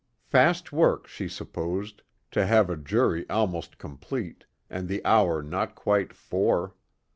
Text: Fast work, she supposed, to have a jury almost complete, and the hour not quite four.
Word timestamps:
Fast 0.23 0.71
work, 0.71 1.05
she 1.05 1.27
supposed, 1.27 2.01
to 2.31 2.47
have 2.47 2.71
a 2.71 2.75
jury 2.75 3.29
almost 3.29 3.77
complete, 3.77 4.45
and 4.67 4.87
the 4.87 5.05
hour 5.05 5.43
not 5.43 5.75
quite 5.75 6.11
four. 6.11 6.73